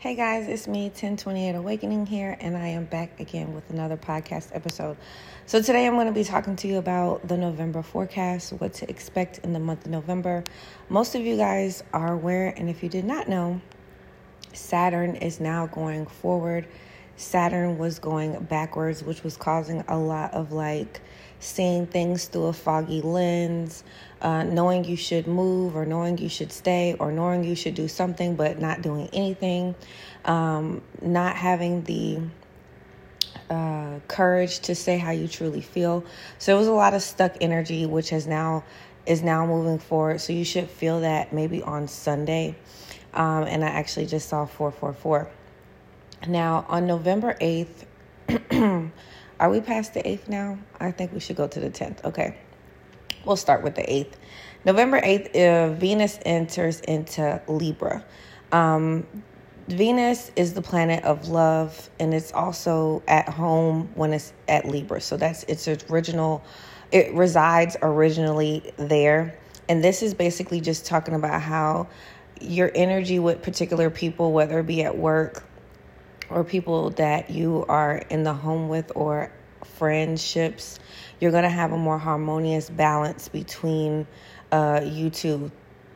[0.00, 4.48] Hey guys, it's me, 1028 Awakening here, and I am back again with another podcast
[4.54, 4.96] episode.
[5.44, 8.88] So, today I'm going to be talking to you about the November forecast, what to
[8.88, 10.42] expect in the month of November.
[10.88, 13.60] Most of you guys are aware, and if you did not know,
[14.54, 16.66] Saturn is now going forward.
[17.20, 21.02] Saturn was going backwards, which was causing a lot of like
[21.38, 23.84] seeing things through a foggy lens,
[24.22, 27.88] uh, knowing you should move or knowing you should stay or knowing you should do
[27.88, 29.74] something but not doing anything,
[30.24, 32.20] um, not having the
[33.50, 36.02] uh, courage to say how you truly feel.
[36.38, 38.64] So it was a lot of stuck energy, which has now
[39.04, 40.22] is now moving forward.
[40.22, 42.54] So you should feel that maybe on Sunday.
[43.12, 45.30] Um, and I actually just saw 444.
[46.26, 47.86] Now on November 8th,
[49.40, 50.58] Are we past the 8th now?
[50.78, 52.04] I think we should go to the 10th.
[52.04, 52.36] Okay.
[53.24, 54.12] We'll start with the 8th.
[54.66, 58.04] November 8th, uh, Venus enters into Libra.
[58.52, 59.06] Um,
[59.68, 65.00] Venus is the planet of love, and it's also at home when it's at Libra.
[65.00, 66.44] So that's its original,
[66.92, 69.38] it resides originally there.
[69.70, 71.88] And this is basically just talking about how
[72.42, 75.44] your energy with particular people, whether it be at work,
[76.30, 79.32] or people that you are in the home with or
[79.64, 80.78] friendships,
[81.20, 84.06] you're going to have a more harmonious balance between
[84.52, 85.50] uh, you two.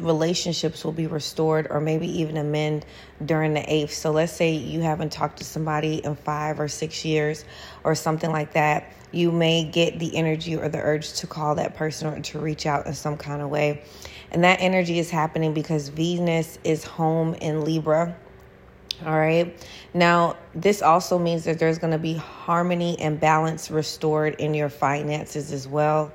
[0.00, 2.86] Relationships will be restored or maybe even amend
[3.26, 3.92] during the eighth.
[3.92, 7.44] So let's say you haven't talked to somebody in five or six years
[7.84, 8.94] or something like that.
[9.12, 12.64] You may get the energy or the urge to call that person or to reach
[12.64, 13.82] out in some kind of way.
[14.30, 18.16] And that energy is happening because Venus is home in Libra
[19.04, 19.66] all right.
[19.94, 24.68] Now, this also means that there's going to be harmony and balance restored in your
[24.68, 26.12] finances as well.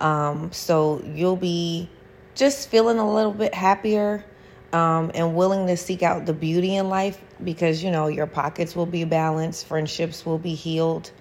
[0.00, 1.88] Um, so you'll be
[2.34, 4.24] just feeling a little bit happier
[4.72, 8.74] um, and willing to seek out the beauty in life because, you know, your pockets
[8.74, 11.12] will be balanced, friendships will be healed.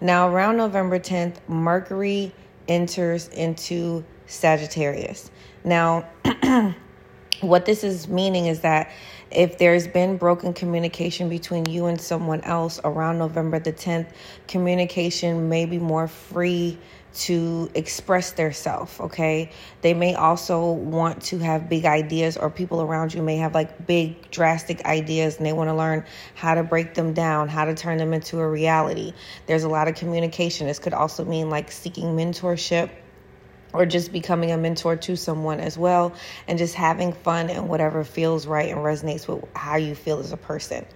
[0.00, 2.32] Now, around November 10th, Mercury
[2.66, 5.30] enters into Sagittarius.
[5.64, 6.08] Now,
[7.40, 8.90] what this is meaning is that
[9.34, 14.08] if there's been broken communication between you and someone else around November the 10th,
[14.48, 16.78] communication may be more free
[17.14, 19.50] to express their self okay?
[19.82, 23.86] They may also want to have big ideas or people around you may have like
[23.86, 27.74] big drastic ideas and they want to learn how to break them down how to
[27.74, 29.12] turn them into a reality.
[29.46, 30.66] There's a lot of communication.
[30.66, 32.90] This could also mean like seeking mentorship
[33.74, 36.14] or just becoming a mentor to someone as well
[36.48, 40.32] and just having fun and whatever feels right and resonates with how you feel as
[40.32, 40.86] a person.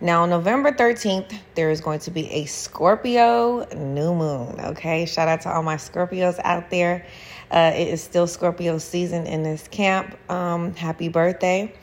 [0.00, 4.60] Now, November 13th, there is going to be a Scorpio new moon.
[4.60, 7.04] Okay, shout out to all my Scorpios out there.
[7.50, 10.16] Uh, it is still Scorpio season in this camp.
[10.30, 11.74] Um, happy birthday.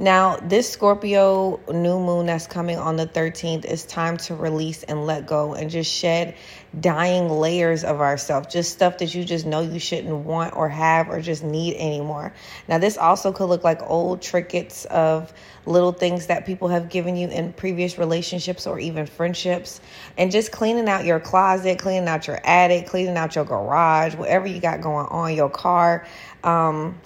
[0.00, 5.04] Now, this Scorpio new moon that's coming on the 13th is time to release and
[5.04, 6.36] let go and just shed
[6.80, 11.10] dying layers of ourselves, just stuff that you just know you shouldn't want or have
[11.10, 12.32] or just need anymore.
[12.66, 15.34] Now, this also could look like old trinkets of
[15.66, 19.82] little things that people have given you in previous relationships or even friendships,
[20.16, 24.46] and just cleaning out your closet, cleaning out your attic, cleaning out your garage, whatever
[24.46, 26.06] you got going on, your car.
[26.42, 26.98] Um,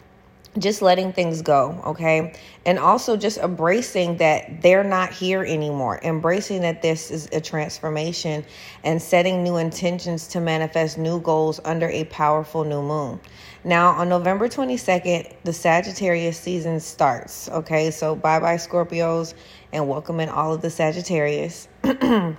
[0.58, 2.32] just letting things go, okay?
[2.64, 8.44] And also just embracing that they're not here anymore, embracing that this is a transformation
[8.84, 13.20] and setting new intentions to manifest new goals under a powerful new moon.
[13.64, 17.90] Now, on November 22nd, the Sagittarius season starts, okay?
[17.90, 19.34] So, bye bye, Scorpios,
[19.72, 21.68] and welcome in all of the Sagittarius.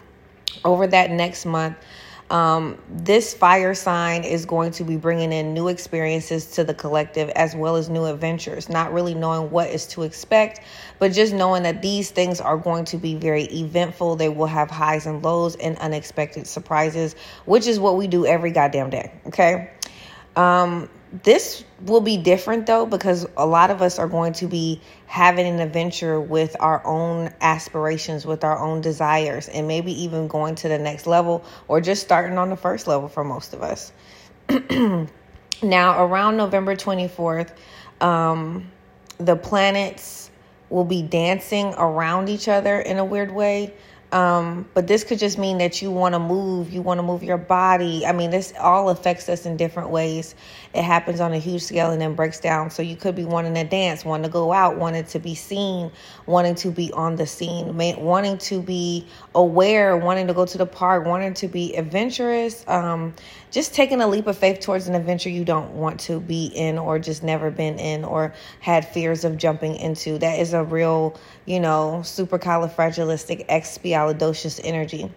[0.63, 1.75] Over that next month,
[2.31, 7.29] um, this fire sign is going to be bringing in new experiences to the collective
[7.29, 10.61] as well as new adventures, not really knowing what is to expect,
[10.97, 14.15] but just knowing that these things are going to be very eventful.
[14.15, 17.15] They will have highs and lows and unexpected surprises,
[17.45, 19.13] which is what we do every goddamn day.
[19.27, 19.71] Okay.
[20.35, 20.89] Um,
[21.23, 25.45] this will be different though because a lot of us are going to be having
[25.45, 30.67] an adventure with our own aspirations with our own desires and maybe even going to
[30.67, 33.93] the next level or just starting on the first level for most of us.
[35.63, 37.51] Now around november 24th
[38.01, 38.69] um,
[39.17, 40.29] the planets
[40.69, 43.73] will be dancing around each other in a weird way
[44.15, 47.21] Um, but this could just mean that you want to move, you want to move
[47.21, 48.05] your body.
[48.05, 50.35] I mean, this all affects us in different ways.
[50.73, 52.69] It happens on a huge scale and then breaks down.
[52.69, 55.91] So you could be wanting to dance, wanting to go out, wanting to be seen,
[56.27, 60.65] wanting to be on the scene, wanting to be aware, wanting to go to the
[60.65, 63.13] park, wanting to be adventurous, um,
[63.51, 66.77] just taking a leap of faith towards an adventure you don't want to be in
[66.77, 70.17] or just never been in or had fears of jumping into.
[70.17, 72.01] That is a real, you know,
[74.13, 75.11] supercalifragilisticexpialidocious energy.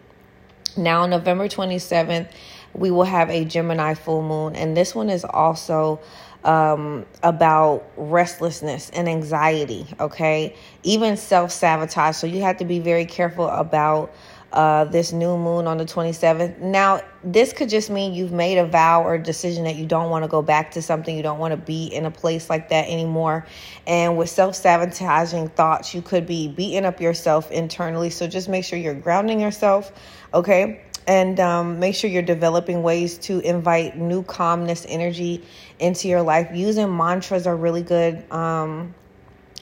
[0.76, 2.30] Now, November 27th,
[2.74, 6.00] we will have a Gemini full moon, and this one is also
[6.44, 10.54] um, about restlessness and anxiety, okay?
[10.84, 12.16] Even self sabotage.
[12.16, 14.12] So you have to be very careful about
[14.52, 16.58] uh, this new moon on the 27th.
[16.58, 20.10] Now, this could just mean you've made a vow or a decision that you don't
[20.10, 22.70] want to go back to something, you don't want to be in a place like
[22.70, 23.46] that anymore.
[23.86, 28.10] And with self sabotaging thoughts, you could be beating up yourself internally.
[28.10, 29.92] So just make sure you're grounding yourself,
[30.32, 30.82] okay?
[31.06, 35.44] And um, make sure you're developing ways to invite new calmness energy
[35.78, 36.50] into your life.
[36.54, 38.30] Using mantras are really good.
[38.30, 38.94] Um,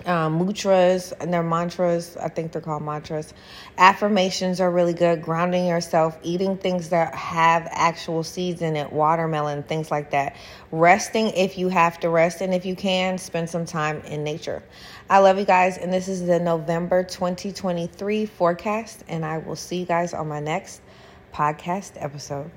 [0.04, 2.16] um, mudras and their mantras.
[2.16, 3.32] I think they're called mantras.
[3.78, 5.22] Affirmations are really good.
[5.22, 10.36] Grounding yourself, eating things that have actual seeds in it, watermelon, things like that.
[10.70, 14.62] Resting if you have to rest, and if you can, spend some time in nature.
[15.08, 19.78] I love you guys, and this is the November 2023 forecast, and I will see
[19.78, 20.82] you guys on my next
[21.32, 22.50] podcast episode.